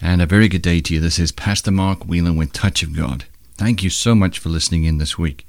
[0.00, 1.00] And a very good day to you.
[1.00, 3.24] This is Pastor Mark Whelan with Touch of God.
[3.56, 5.44] Thank you so much for listening in this week.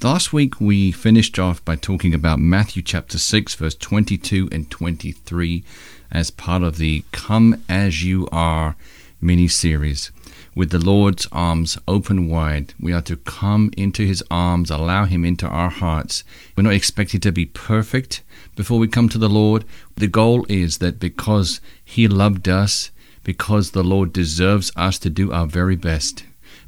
[0.00, 5.64] Last week we finished off by talking about Matthew chapter 6, verse 22 and 23
[6.08, 8.76] as part of the Come As You Are
[9.20, 10.12] mini series.
[10.54, 15.24] With the Lord's arms open wide, we are to come into His arms, allow Him
[15.24, 16.22] into our hearts.
[16.56, 18.22] We're not expected to be perfect
[18.54, 19.64] before we come to the Lord.
[19.96, 22.92] The goal is that because He loved us,
[23.24, 26.24] because the Lord deserves us to do our very best,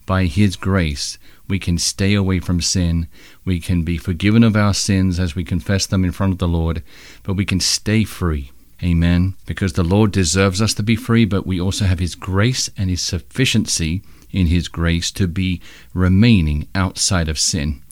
[0.06, 3.08] by His grace, we can stay away from sin.
[3.44, 6.48] We can be forgiven of our sins as we confess them in front of the
[6.48, 6.82] Lord,
[7.22, 8.52] but we can stay free.
[8.82, 9.34] Amen.
[9.46, 12.90] Because the Lord deserves us to be free, but we also have His grace and
[12.90, 15.60] His sufficiency in His grace to be
[15.94, 17.82] remaining outside of sin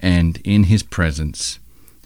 [0.00, 1.58] and in His presence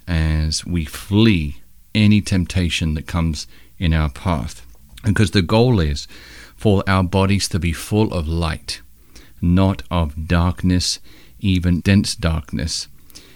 [0.08, 1.62] as we flee
[1.94, 3.46] any temptation that comes
[3.78, 4.63] in our path.
[5.04, 6.08] Because the goal is
[6.56, 8.80] for our bodies to be full of light,
[9.40, 10.98] not of darkness,
[11.40, 12.88] even dense darkness.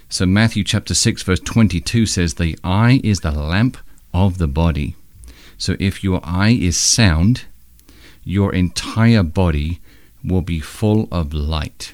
[0.09, 3.77] So Matthew chapter 6 verse 22 says the eye is the lamp
[4.13, 4.95] of the body.
[5.57, 7.45] So if your eye is sound,
[8.23, 9.79] your entire body
[10.23, 11.93] will be full of light.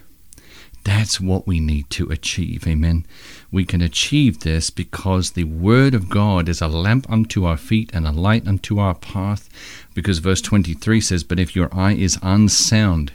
[0.85, 2.67] That's what we need to achieve.
[2.67, 3.07] Amen.
[3.51, 7.89] We can achieve this because the Word of God is a lamp unto our feet
[7.91, 9.49] and a light unto our path.
[9.95, 13.13] Because verse 23 says, But if your eye is unsound,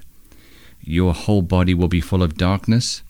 [0.82, 3.02] your whole body will be full of darkness.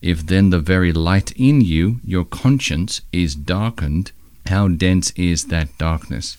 [0.00, 4.12] If then the very light in you, your conscience, is darkened,
[4.46, 6.38] how dense is that darkness?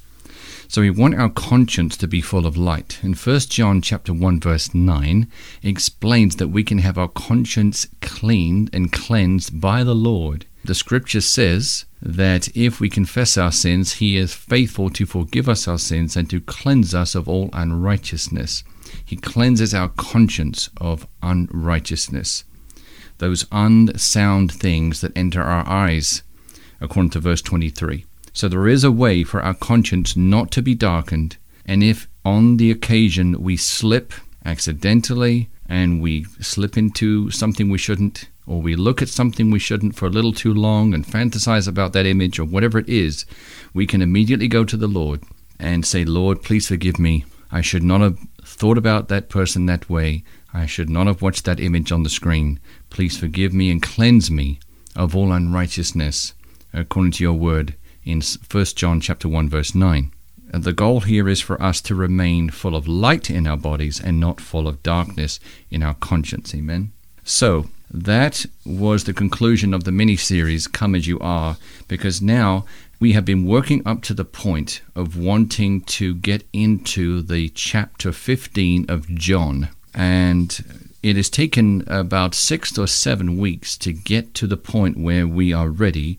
[0.69, 2.99] So we want our conscience to be full of light.
[3.01, 5.27] And 1 John chapter 1 verse 9
[5.63, 10.45] explains that we can have our conscience cleaned and cleansed by the Lord.
[10.65, 15.67] The scripture says that if we confess our sins, he is faithful to forgive us
[15.69, 18.65] our sins and to cleanse us of all unrighteousness.
[19.05, 22.43] He cleanses our conscience of unrighteousness.
[23.19, 26.23] Those unsound things that enter our eyes,
[26.81, 28.05] according to verse 23.
[28.37, 32.57] So there is a way for our conscience not to be darkened, and if on
[32.57, 34.13] the occasion we slip
[34.45, 39.95] accidentally and we slip into something we shouldn't, or we look at something we shouldn't
[39.95, 43.25] for a little too long and fantasize about that image or whatever it is,
[43.73, 45.23] we can immediately go to the Lord
[45.57, 47.25] and say, Lord, please forgive me.
[47.51, 50.23] I should not have thought about that person that way.
[50.53, 52.59] I should not have watched that image on the screen.
[52.91, 54.59] Please forgive me and cleanse me
[54.95, 56.35] of all unrighteousness
[56.71, 57.75] according to your word
[58.07, 60.11] in 1 John chapter 1 verse 9.
[60.53, 63.99] And the goal here is for us to remain full of light in our bodies
[63.99, 66.55] and not full of darkness in our conscience.
[66.55, 66.91] Amen.
[67.23, 71.57] So, that was the conclusion of the mini series Come As You Are,
[71.87, 72.65] because now
[72.99, 78.11] we have been working up to the point of wanting to get into the chapter
[78.11, 79.69] 15 of John.
[79.93, 85.27] And it has taken about six or seven weeks to get to the point where
[85.27, 86.17] we are ready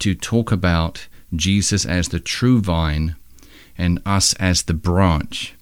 [0.00, 3.16] to talk about Jesus as the true vine
[3.78, 5.54] and us as the branch.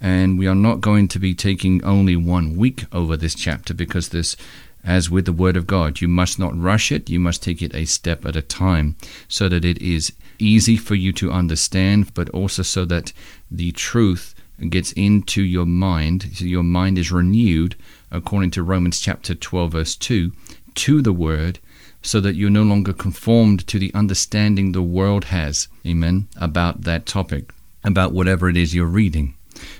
[0.00, 4.10] And we are not going to be taking only one week over this chapter because
[4.10, 4.36] this,
[4.84, 7.74] as with the Word of God, you must not rush it, you must take it
[7.74, 8.96] a step at a time
[9.26, 13.12] so that it is easy for you to understand, but also so that
[13.50, 14.34] the truth
[14.70, 17.76] gets into your mind, so your mind is renewed,
[18.10, 20.32] according to Romans chapter 12, verse 2,
[20.74, 21.58] to the Word
[22.02, 27.06] so that you're no longer conformed to the understanding the world has, amen, about that
[27.06, 27.52] topic,
[27.84, 29.34] about whatever it is you're reading.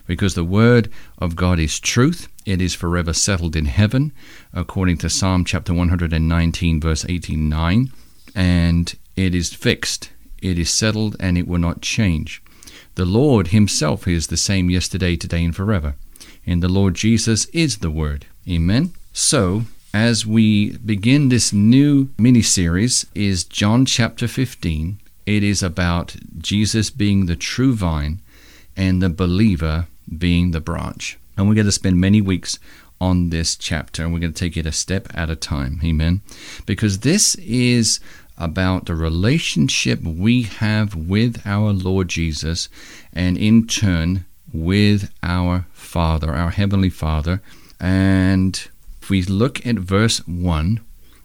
[0.07, 4.13] Because the Word of God is truth, it is forever settled in heaven,
[4.53, 7.93] according to Psalm chapter 119, verse 89,
[8.35, 10.11] and it is fixed,
[10.43, 12.43] it is settled, and it will not change.
[12.97, 15.95] The Lord Himself is the same yesterday, today, and forever.
[16.45, 18.27] And the Lord Jesus is the Word.
[18.49, 18.93] Amen.
[19.13, 19.65] So,
[19.99, 25.01] as we begin this new mini series is John chapter 15.
[25.27, 28.21] It is about Jesus being the true vine
[28.77, 31.19] and the believer being the branch.
[31.37, 32.61] And we're going to spend many weeks
[33.01, 35.81] on this chapter and we're going to take it a step at a time.
[35.83, 36.21] Amen.
[36.65, 37.99] Because this is
[38.37, 42.69] about the relationship we have with our Lord Jesus
[43.13, 47.43] and in turn with our Father, our Heavenly Father.
[47.81, 48.69] And
[49.09, 50.81] if we look at verse 1,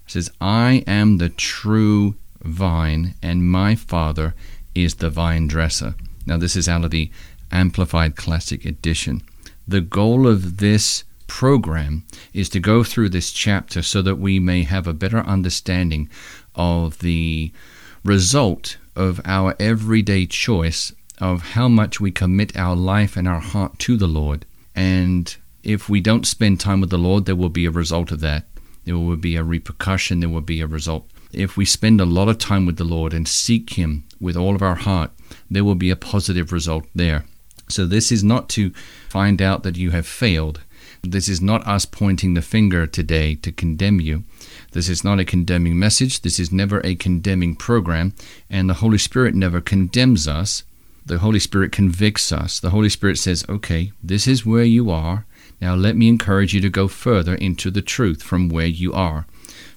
[0.06, 4.36] it says, I am the true vine, and my Father
[4.74, 5.96] is the vine dresser.
[6.26, 7.12] Now, this is out of the
[7.52, 9.22] Amplified Classic Edition.
[9.68, 14.64] The goal of this program is to go through this chapter so that we may
[14.64, 16.10] have a better understanding
[16.56, 17.52] of the
[18.06, 23.78] result of our everyday choice of how much we commit our life and our heart
[23.80, 24.46] to the Lord.
[24.74, 28.20] And if we don't spend time with the Lord, there will be a result of
[28.20, 28.46] that.
[28.86, 31.10] There will be a repercussion, there will be a result.
[31.32, 34.56] If we spend a lot of time with the Lord and seek Him with all
[34.56, 35.12] of our heart,
[35.50, 37.26] there will be a positive result there.
[37.70, 38.72] So, this is not to
[39.10, 40.62] find out that you have failed.
[41.02, 44.26] This is not us pointing the finger today to condemn you.
[44.74, 46.22] This is not a condemning message.
[46.22, 48.14] This is never a condemning program.
[48.50, 50.64] And the Holy Spirit never condemns us.
[51.06, 52.60] The Holy Spirit convicts us.
[52.60, 55.26] The Holy Spirit says, okay, this is where you are.
[55.64, 59.26] Now let me encourage you to go further into the truth from where you are.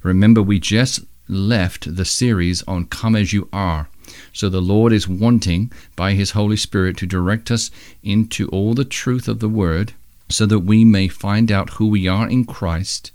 [0.03, 3.89] Remember, we just left the series on Come As You Are.
[4.33, 7.71] So the Lord is wanting, by His Holy Spirit, to direct us
[8.03, 9.93] into all the truth of the Word
[10.29, 13.13] so that we may find out who we are in Christ,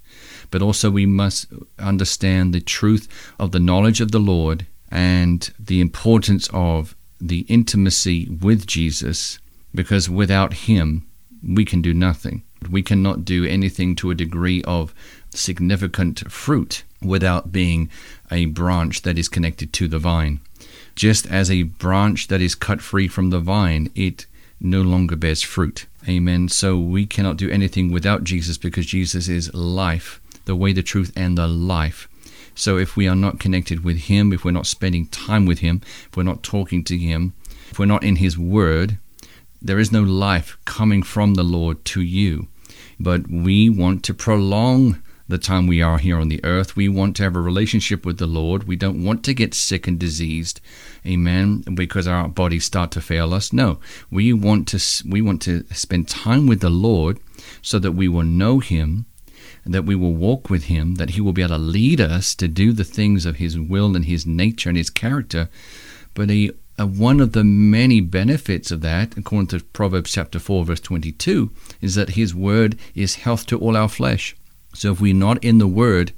[0.49, 1.47] but also we must
[1.77, 8.29] understand the truth of the knowledge of the Lord and the importance of the intimacy
[8.29, 9.39] with Jesus,
[9.75, 11.05] because without Him,
[11.45, 12.43] we can do nothing.
[12.69, 14.93] We cannot do anything to a degree of
[15.31, 17.89] significant fruit without being
[18.29, 20.39] a branch that is connected to the vine.
[20.95, 24.25] Just as a branch that is cut free from the vine, it
[24.59, 25.87] no longer bears fruit.
[26.07, 26.49] Amen.
[26.49, 31.11] So we cannot do anything without Jesus because Jesus is life, the way, the truth,
[31.15, 32.07] and the life.
[32.53, 35.81] So if we are not connected with Him, if we're not spending time with Him,
[36.09, 37.33] if we're not talking to Him,
[37.71, 38.97] if we're not in His Word,
[39.61, 42.47] there is no life coming from the Lord to you.
[43.03, 46.75] But we want to prolong the time we are here on the earth.
[46.75, 48.65] We want to have a relationship with the Lord.
[48.65, 50.59] We don't want to get sick and diseased,
[51.05, 53.51] amen, because our bodies start to fail us.
[53.51, 53.79] No,
[54.11, 57.17] we want to we want to spend time with the Lord
[57.61, 59.05] so that we will know Him,
[59.65, 62.47] that we will walk with Him, that He will be able to lead us to
[62.47, 65.49] do the things of His will and His nature and His character.
[66.13, 70.65] But a, a one of the many benefits of that, according to Proverbs chapter 4,
[70.65, 74.35] verse 22, is that His word is health to all our flesh.
[74.73, 76.11] So if we're not in the Word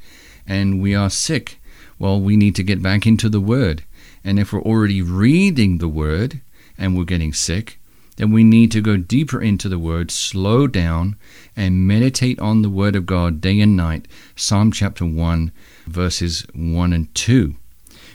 [0.48, 1.60] and we are sick,
[2.00, 3.83] well, we need to get back into the Word.
[4.24, 6.39] And if we're already reading the Word
[6.77, 7.80] and we're getting sick,
[8.15, 11.18] then we need to go deeper into the Word, slow down,
[11.57, 14.07] and meditate on the Word of God day and night.
[14.36, 15.51] Psalm chapter 1,
[15.88, 17.56] verses 1 and 2.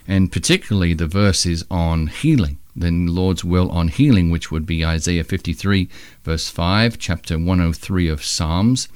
[0.08, 5.22] And particularly the verses on healing, the Lord's will on healing, which would be Isaiah
[5.22, 5.88] 53,
[6.24, 8.88] verse 5, chapter 103 of Psalms,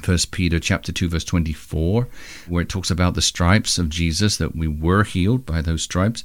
[0.00, 2.08] First Peter chapter 2 verse 24
[2.48, 6.24] where it talks about the stripes of Jesus that we were healed by those stripes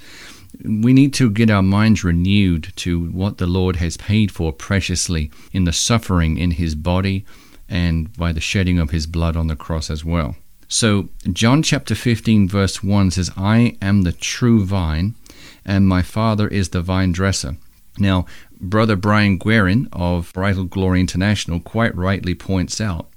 [0.63, 5.31] we need to get our minds renewed to what the Lord has paid for preciously
[5.51, 7.25] in the suffering in his body
[7.69, 10.35] and by the shedding of his blood on the cross as well.
[10.67, 15.15] So, John chapter 15, verse 1 says, I am the true vine,
[15.63, 17.55] and my Father is the vine dresser.
[17.97, 18.25] Now,
[18.59, 23.07] Brother Brian Guerin of Bridal Glory International quite rightly points out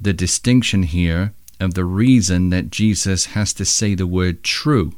[0.00, 4.94] the distinction here of the reason that Jesus has to say the word true.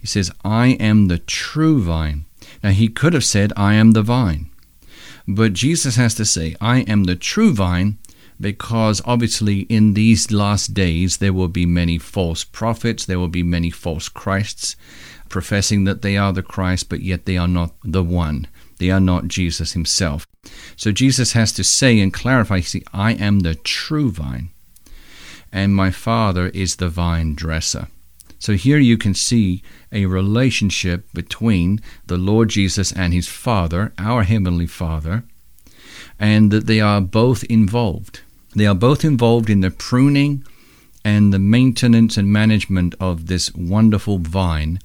[0.00, 2.24] He says, I am the true vine.
[2.62, 4.50] Now, he could have said, I am the vine.
[5.26, 7.98] But Jesus has to say, I am the true vine,
[8.40, 13.42] because obviously in these last days there will be many false prophets, there will be
[13.42, 14.76] many false Christs,
[15.28, 18.46] professing that they are the Christ, but yet they are not the one.
[18.78, 20.26] They are not Jesus himself.
[20.76, 24.50] So Jesus has to say and clarify, see, I am the true vine,
[25.50, 27.88] and my Father is the vine dresser.
[28.38, 34.24] So here you can see a relationship between the Lord Jesus and his Father, our
[34.24, 35.24] Heavenly Father,
[36.18, 38.20] and that they are both involved.
[38.56, 40.42] They are both involved in the pruning
[41.04, 44.80] and the maintenance and management of this wonderful vine,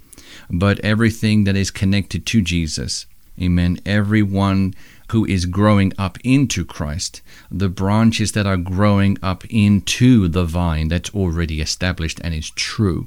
[0.50, 3.06] but everything that is connected to Jesus.
[3.40, 3.80] Amen.
[3.86, 4.74] Everyone
[5.10, 10.88] who is growing up into Christ, the branches that are growing up into the vine
[10.88, 13.06] that's already established and is true.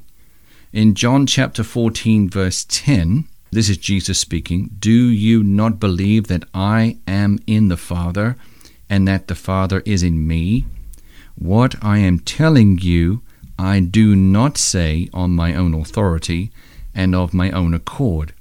[0.74, 6.46] In John chapter 14, verse 10, this is Jesus speaking Do you not believe that
[6.56, 8.36] I am in the Father
[8.90, 10.66] and that the Father is in me?
[11.36, 13.22] What I am telling you,
[13.58, 16.52] I do not say on my own authority
[16.94, 18.34] and of my own accord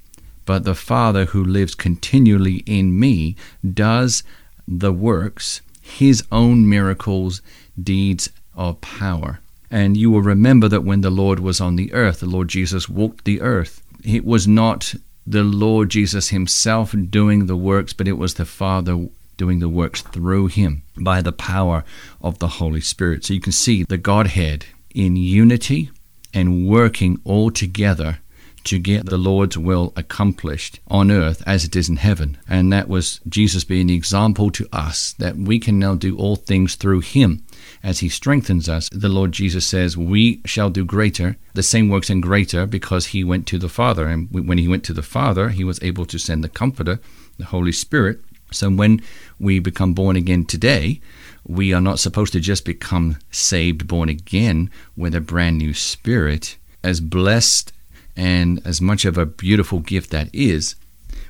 [0.46, 3.36] but the Father who lives continually in me
[3.72, 4.22] does
[4.68, 7.40] the works, his own miracles,
[7.80, 9.40] deeds of power.
[9.70, 12.88] And you will remember that when the Lord was on the earth, the Lord Jesus
[12.88, 13.82] walked the earth.
[14.04, 14.94] It was not
[15.26, 20.02] the Lord Jesus himself doing the works, but it was the Father doing the works
[20.02, 21.84] through him by the power
[22.20, 23.24] of the Holy Spirit.
[23.24, 25.90] So you can see the Godhead in unity
[26.32, 28.18] and working all together
[28.64, 32.38] to get the Lord's will accomplished on earth as it is in heaven.
[32.48, 36.36] And that was Jesus being the example to us that we can now do all
[36.36, 37.44] things through him
[37.82, 38.88] as he strengthens us.
[38.90, 43.22] The Lord Jesus says, We shall do greater, the same works and greater, because he
[43.22, 44.06] went to the Father.
[44.06, 47.00] And when he went to the Father, he was able to send the Comforter,
[47.38, 48.20] the Holy Spirit.
[48.54, 49.02] So when
[49.38, 51.00] we become born again today,
[51.46, 56.56] we are not supposed to just become saved, born again with a brand new spirit.
[56.82, 57.72] As blessed
[58.16, 60.76] and as much of a beautiful gift that is,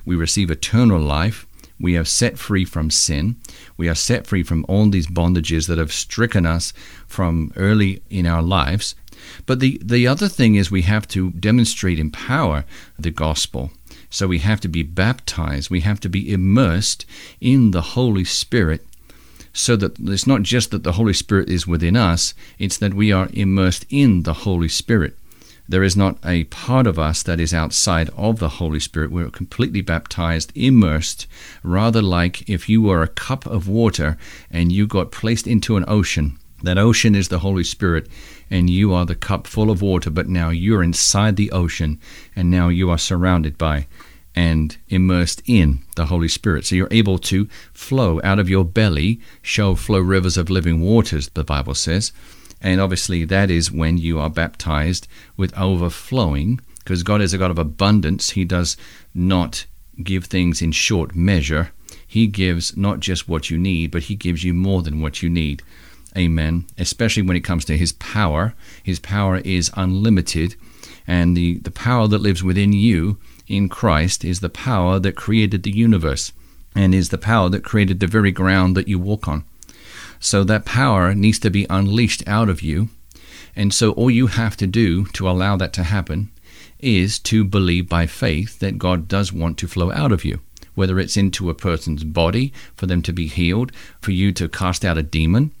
[0.05, 1.45] we receive eternal life.
[1.79, 3.35] We are set free from sin.
[3.75, 6.71] We are set free from all these bondages that have stricken us
[7.07, 8.95] from early in our lives.
[9.45, 12.65] But the, the other thing is we have to demonstrate in power
[12.97, 13.71] the gospel.
[14.15, 15.69] So we have to be baptized.
[15.69, 17.05] We have to be immersed
[17.41, 18.87] in the Holy Spirit
[19.51, 23.11] so that it's not just that the Holy Spirit is within us, it's that we
[23.11, 25.17] are immersed in the Holy Spirit.
[25.67, 29.11] There is not a part of us that is outside of the Holy Spirit.
[29.11, 31.27] We're completely baptized, immersed,
[31.61, 34.17] rather like if you were a cup of water
[34.49, 36.39] and you got placed into an ocean.
[36.63, 38.07] That ocean is the Holy Spirit,
[38.55, 41.99] and you are the cup full of water, but now you're inside the ocean,
[42.37, 43.85] and now you are surrounded by
[44.33, 46.65] and immersed in the Holy Spirit.
[46.65, 51.29] So you're able to flow out of your belly, shall flow rivers of living waters,
[51.33, 52.13] the Bible says.
[52.61, 57.51] And obviously, that is when you are baptized with overflowing, because God is a God
[57.51, 58.31] of abundance.
[58.31, 58.77] He does
[59.13, 59.65] not
[60.01, 61.71] give things in short measure.
[62.07, 65.29] He gives not just what you need, but He gives you more than what you
[65.29, 65.61] need.
[66.17, 66.65] Amen.
[66.77, 68.53] Especially when it comes to His power.
[68.81, 70.55] His power is unlimited,
[71.07, 73.17] and the, the power that lives within you
[73.47, 76.31] in Christ is the power that created the universe
[76.75, 79.43] and is the power that created the very ground that you walk on.
[80.19, 82.89] So that power needs to be unleashed out of you.
[83.55, 86.31] And so all you have to do to allow that to happen
[86.79, 90.41] is to believe by faith that God does want to flow out of you.
[90.73, 94.83] Whether it's into a person's body for them to be healed, for you to cast
[94.83, 95.51] out a demon,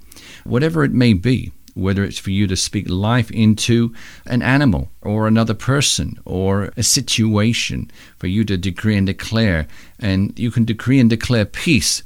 [0.43, 3.93] whatever it may be, whether it's for you to speak life into
[4.25, 9.67] an animal or another person or a situation, for you to decree and declare.
[9.99, 12.03] And you can decree and declare peace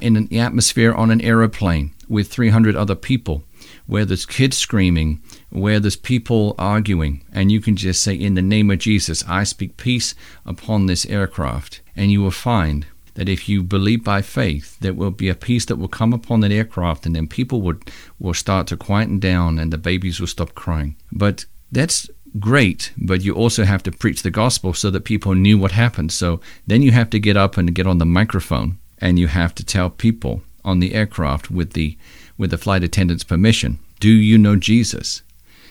[0.00, 3.42] in the atmosphere on an aeroplane with 300 other people
[3.86, 5.20] where there's kids screaming,
[5.50, 9.44] where there's people arguing, and you can just say, In the name of Jesus, I
[9.44, 11.80] speak peace upon this aircraft.
[11.94, 15.64] And you will find that if you believe by faith, there will be a peace
[15.66, 19.58] that will come upon that aircraft, and then people would, will start to quieten down
[19.58, 20.96] and the babies will stop crying.
[21.10, 22.08] But that's
[22.38, 26.12] great, but you also have to preach the gospel so that people knew what happened.
[26.12, 29.54] So then you have to get up and get on the microphone and you have
[29.56, 31.96] to tell people on the aircraft with the
[32.38, 35.22] with the flight attendant's permission, do you know Jesus?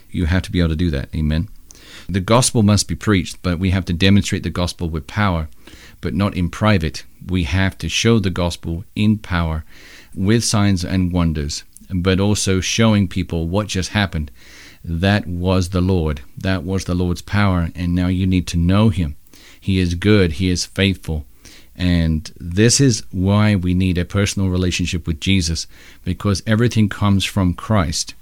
[0.09, 1.13] You have to be able to do that.
[1.13, 1.47] Amen.
[2.09, 5.47] The gospel must be preached, but we have to demonstrate the gospel with power,
[6.01, 7.03] but not in private.
[7.25, 9.63] We have to show the gospel in power
[10.13, 14.31] with signs and wonders, but also showing people what just happened.
[14.83, 16.21] That was the Lord.
[16.37, 19.15] That was the Lord's power, and now you need to know him.
[19.59, 21.25] He is good, he is faithful.
[21.75, 25.67] And this is why we need a personal relationship with Jesus,
[26.03, 28.13] because everything comes from Christ.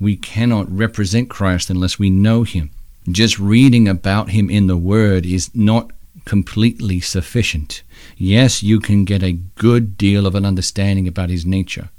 [0.00, 2.70] We cannot represent Christ unless we know Him.
[3.10, 5.90] Just reading about Him in the Word is not
[6.24, 7.82] completely sufficient.
[8.16, 11.90] Yes, you can get a good deal of an understanding about His nature.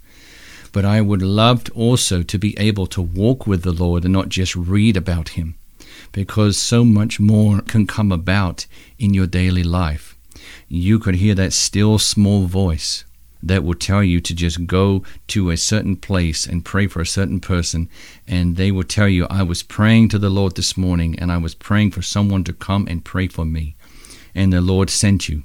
[0.72, 4.14] But I would love to also to be able to walk with the Lord and
[4.14, 5.56] not just read about Him,
[6.12, 8.66] because so much more can come about
[8.98, 10.16] in your daily life
[10.68, 13.04] you could hear that still small voice
[13.42, 17.08] that will tell you to just go to a certain place and pray for a
[17.08, 17.90] certain person.
[18.28, 21.38] And they will tell you, I was praying to the Lord this morning and I
[21.38, 23.76] was praying for someone to come and pray for me.
[24.34, 25.44] And the Lord sent you.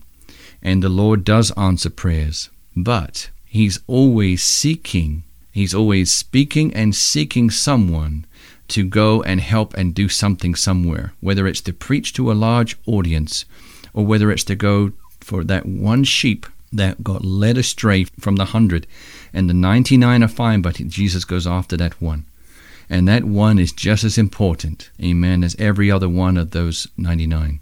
[0.63, 2.51] And the Lord does answer prayers.
[2.77, 8.27] But He's always seeking, He's always speaking and seeking someone
[8.69, 12.77] to go and help and do something somewhere, whether it's to preach to a large
[12.87, 13.45] audience
[13.93, 18.47] or whether it's to go for that one sheep that got led astray from the
[18.47, 18.87] hundred,
[19.33, 22.25] and the 99 are fine, but Jesus goes after that one.
[22.91, 27.61] And that one is just as important, amen, as every other one of those 99.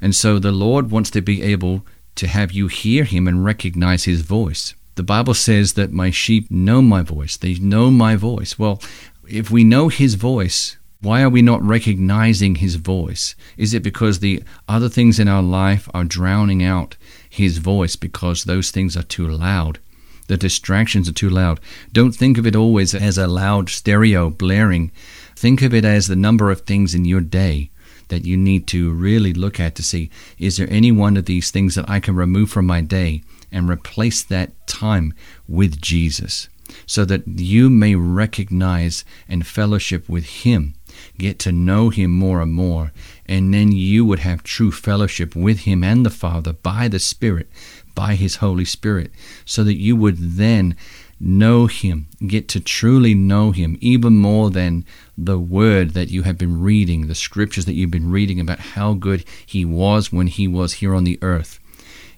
[0.00, 1.86] And so the Lord wants to be able
[2.16, 4.74] to have you hear Him and recognize His voice.
[4.94, 7.36] The Bible says that my sheep know my voice.
[7.36, 8.58] They know my voice.
[8.58, 8.82] Well,
[9.28, 13.34] if we know His voice, why are we not recognizing his voice?
[13.56, 16.96] Is it because the other things in our life are drowning out
[17.28, 19.78] his voice because those things are too loud?
[20.28, 21.60] The distractions are too loud.
[21.92, 24.90] Don't think of it always as a loud stereo blaring.
[25.36, 27.70] Think of it as the number of things in your day
[28.08, 31.50] that you need to really look at to see is there any one of these
[31.50, 35.14] things that I can remove from my day and replace that time
[35.48, 36.48] with Jesus?
[36.84, 40.74] So that you may recognize and fellowship with Him,
[41.16, 42.92] get to know Him more and more,
[43.26, 47.48] and then you would have true fellowship with Him and the Father by the Spirit,
[47.94, 49.12] by His Holy Spirit,
[49.44, 50.74] so that you would then
[51.18, 54.84] know Him, get to truly know Him, even more than
[55.16, 58.94] the Word that you have been reading, the scriptures that you've been reading about how
[58.94, 61.58] good He was when He was here on the earth.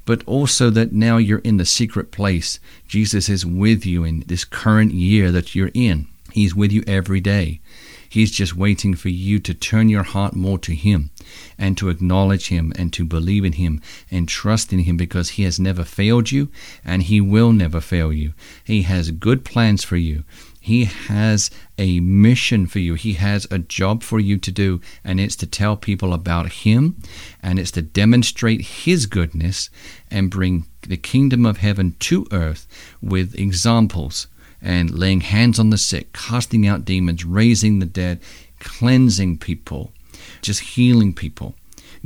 [0.04, 2.58] But also that now you're in the secret place.
[2.86, 6.06] Jesus is with you in this current year that you're in.
[6.32, 7.60] He's with you every day.
[8.08, 11.10] He's just waiting for you to turn your heart more to Him
[11.58, 15.42] and to acknowledge Him and to believe in Him and trust in Him because He
[15.42, 16.48] has never failed you
[16.84, 18.32] and He will never fail you.
[18.64, 20.24] He has good plans for you.
[20.60, 22.94] He has a mission for you.
[22.94, 27.00] He has a job for you to do, and it's to tell people about Him,
[27.42, 29.70] and it's to demonstrate His goodness
[30.10, 32.66] and bring the kingdom of heaven to earth
[33.00, 34.26] with examples
[34.60, 38.20] and laying hands on the sick, casting out demons, raising the dead,
[38.58, 39.92] cleansing people,
[40.42, 41.54] just healing people,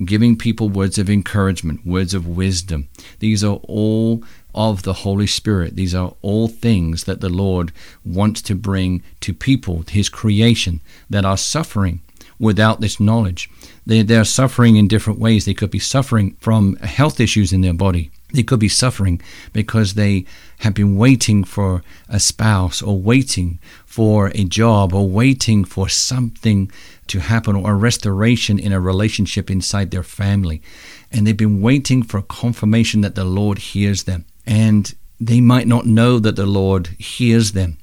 [0.04, 2.88] giving people words of encouragement, words of wisdom.
[3.18, 4.22] These are all
[4.54, 5.76] of the Holy Spirit.
[5.76, 7.72] These are all things that the Lord
[8.04, 12.00] wants to bring to people, His creation, that are suffering
[12.38, 13.48] without this knowledge.
[13.86, 15.44] They, they're suffering in different ways.
[15.44, 18.10] They could be suffering from health issues in their body.
[18.32, 19.20] They could be suffering
[19.52, 20.24] because they
[20.58, 26.70] have been waiting for a spouse or waiting for a job or waiting for something
[27.08, 30.62] to happen or a restoration in a relationship inside their family.
[31.10, 34.24] And they've been waiting for confirmation that the Lord hears them.
[34.46, 37.78] And they might not know that the Lord hears them.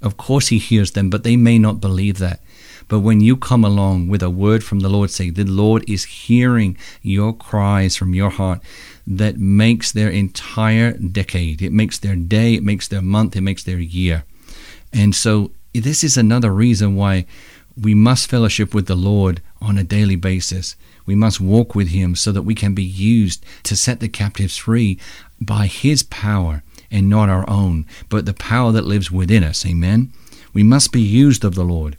[0.00, 2.40] Of course, He hears them, but they may not believe that.
[2.88, 6.04] But when you come along with a word from the Lord, say, The Lord is
[6.04, 8.60] hearing your cries from your heart,
[9.10, 11.62] that makes their entire decade.
[11.62, 14.24] It makes their day, it makes their month, it makes their year.
[14.92, 17.24] And so, this is another reason why
[17.80, 20.76] we must fellowship with the Lord on a daily basis.
[21.06, 24.58] We must walk with Him so that we can be used to set the captives
[24.58, 24.98] free
[25.40, 29.64] by His power and not our own, but the power that lives within us.
[29.64, 30.12] Amen.
[30.52, 31.96] We must be used of the Lord,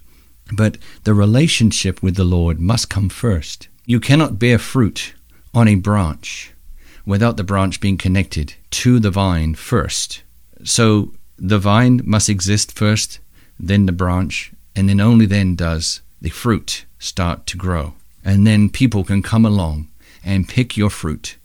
[0.51, 3.67] but the relationship with the Lord must come first.
[3.85, 5.13] You cannot bear fruit
[5.55, 6.53] on a branch
[7.09, 10.21] without the branch being connected to the vine first.
[10.63, 13.17] So the vine must exist first,
[13.59, 17.95] then the branch, and then only then does the fruit start to grow.
[18.23, 19.87] And then people can come along
[20.23, 21.37] and pick your fruit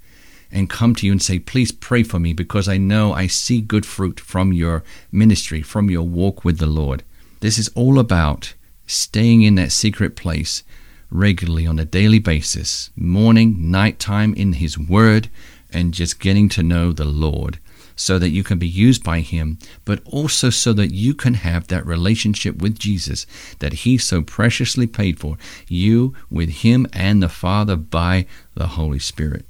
[0.52, 3.62] and come to you and say, Please pray for me because I know I see
[3.62, 7.02] good fruit from your ministry, from your walk with the Lord.
[7.40, 8.52] This is all about
[8.86, 10.62] staying in that secret place
[11.14, 15.28] regularly on a daily basis, morning, night time in His Word,
[15.74, 17.58] and just getting to know the Lord
[17.96, 21.68] so that you can be used by Him, but also so that you can have
[21.68, 23.26] that relationship with Jesus
[23.58, 25.36] that He so preciously paid for,
[25.68, 29.44] you with Him and the Father by the Holy Spirit.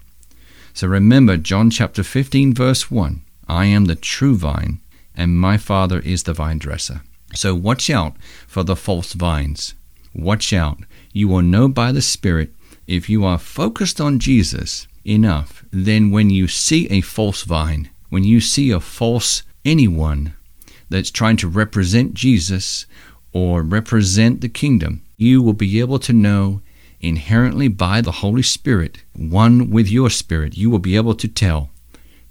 [0.72, 4.80] So remember John chapter 15, verse 1 I am the true vine,
[5.16, 7.02] and my Father is the vine dresser.
[7.34, 9.74] So watch out for the false vines.
[10.14, 10.78] Watch out.
[11.12, 12.52] You will know by the Spirit
[12.86, 18.24] if you are focused on Jesus enough, then when you see a false vine, when
[18.24, 20.34] you see a false anyone
[20.88, 22.86] that's trying to represent Jesus
[23.32, 26.60] or represent the kingdom, you will be able to know
[27.00, 31.70] inherently by the Holy Spirit, one with your spirit, you will be able to tell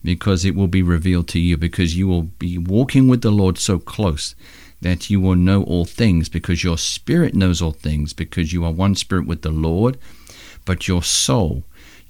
[0.03, 3.57] because it will be revealed to you, because you will be walking with the Lord
[3.57, 4.36] so close
[4.81, 8.71] that you will know all things, because your spirit knows all things, because you are
[8.71, 9.97] one spirit with the Lord,
[10.65, 11.63] but your soul,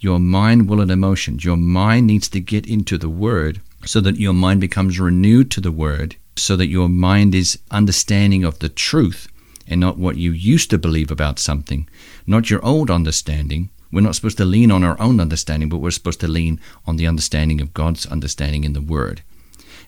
[0.03, 4.19] your mind, will, and emotions, your mind needs to get into the Word so that
[4.19, 8.69] your mind becomes renewed to the Word, so that your mind is understanding of the
[8.69, 9.27] truth
[9.67, 11.87] and not what you used to believe about something,
[12.27, 13.69] not your old understanding.
[13.91, 16.97] We're not supposed to lean on our own understanding, but we're supposed to lean on
[16.97, 19.21] the understanding of God's understanding in the Word.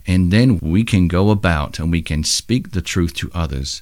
[0.08, 3.82] And then we can go about and we can speak the truth to others.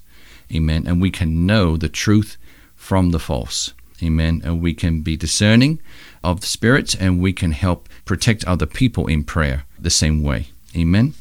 [0.54, 0.88] Amen.
[0.88, 2.38] And we can know the truth
[2.76, 3.74] from the false.
[4.04, 4.42] Amen.
[4.44, 5.80] And we can be discerning
[6.24, 10.48] of the spirits and we can help protect other people in prayer the same way.
[10.76, 11.13] Amen.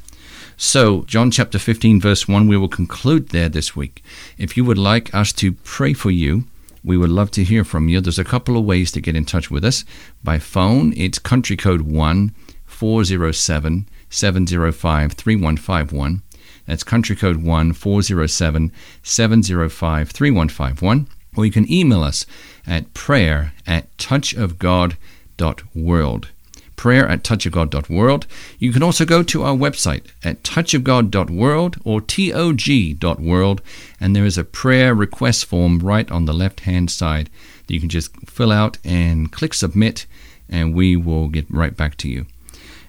[0.57, 4.03] So, John chapter 15, verse 1, we will conclude there this week.
[4.38, 6.45] If you would like us to pray for you,
[6.85, 8.01] we would love to hear from you.
[8.01, 9.85] There's a couple of ways to get in touch with us.
[10.23, 12.35] By phone, it's country code 1
[12.66, 16.23] 407 705 3151.
[16.66, 21.09] That's country code 1 407 705 3151.
[21.37, 22.27] Or you can email us
[22.66, 26.29] at prayer at touchofgod.world.
[26.77, 28.27] Prayer at touchofgod.world.
[28.59, 33.62] You can also go to our website at touchofgod.world or tog.world,
[34.01, 37.29] and there is a prayer request form right on the left hand side
[37.66, 40.07] that you can just fill out and click submit,
[40.49, 42.27] and we will get right back to you.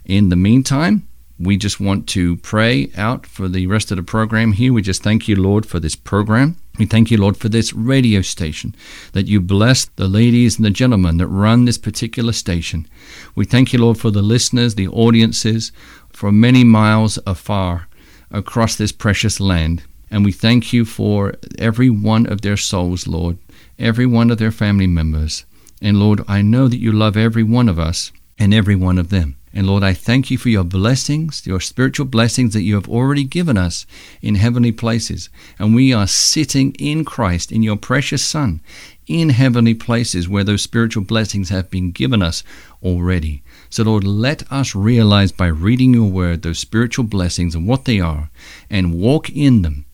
[0.06, 1.08] In the meantime,
[1.40, 4.74] we just want to pray out for the rest of the program here.
[4.74, 6.58] We just thank you, Lord, for this program.
[6.80, 8.74] We thank you, Lord, for this radio station,
[9.12, 12.88] that you bless the ladies and the gentlemen that run this particular station.
[13.36, 15.72] We thank you, Lord, for the listeners, the audiences
[16.10, 17.88] from many miles afar
[18.32, 19.84] across this precious land.
[20.10, 23.38] And we thank you for every one of their souls, Lord,
[23.78, 25.46] every one of their family members.
[25.80, 29.10] And Lord, I know that you love every one of us and every one of
[29.10, 29.36] them.
[29.56, 33.24] And Lord, I thank you for your blessings, your spiritual blessings that you have already
[33.24, 33.86] given us
[34.20, 35.30] in heavenly places.
[35.60, 38.62] And we are sitting in Christ, in your precious Son,
[39.06, 42.44] in heavenly places where those spiritual blessings have been given us
[42.82, 43.44] already.
[43.70, 48.00] So, Lord, let us realize by reading your word those spiritual blessings and what they
[48.00, 48.32] are
[48.72, 49.86] and walk in them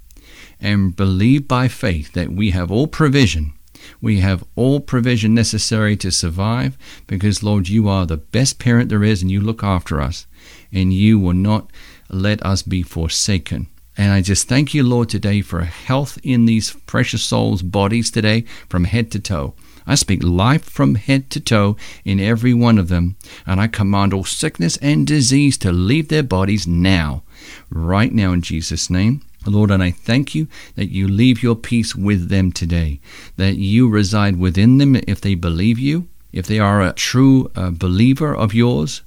[0.62, 3.54] and believe by faith that we have all provision
[4.02, 9.04] we have all provision necessary to survive because, Lord, you are the best parent there
[9.04, 10.28] is and you look after us
[10.72, 11.72] and you will not
[12.10, 13.68] let us be forsaken.
[13.98, 18.46] And I just thank you, Lord, today for health in these precious souls' bodies today
[18.70, 19.56] from head to toe.
[19.86, 23.16] I speak life from head to toe in every one of them,
[23.46, 27.24] and I command all sickness and disease to leave their bodies now,
[27.70, 29.22] right now in Jesus' name.
[29.46, 33.00] Lord, and I thank you that you leave your peace with them today,
[33.38, 37.72] that you reside within them if they believe you, if they are a true uh,
[37.72, 39.02] believer of yours.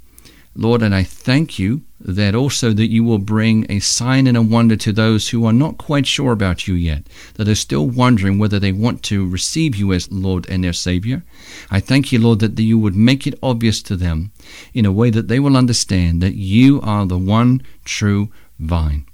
[0.55, 4.43] Lord, and I thank you that also that you will bring a sign and a
[4.43, 8.39] wonder to those who are not quite sure about you yet, that are still wondering
[8.39, 11.25] whether they want to receive you as Lord and their Savior.
[11.71, 14.33] I thank you, Lord, that you would make it obvious to them
[14.75, 19.07] in a way that they will understand that you are the one true vine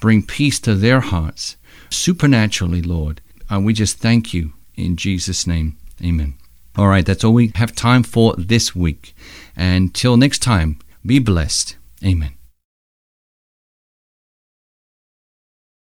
[0.00, 1.56] bring peace to their hearts
[1.90, 3.20] supernaturally, Lord.
[3.50, 5.76] Uh, we just thank you in Jesus' name.
[6.02, 6.34] Amen.
[6.76, 9.14] All right, that's all we have time for this week.
[9.56, 11.76] Until next time, be blessed.
[12.04, 12.34] Amen.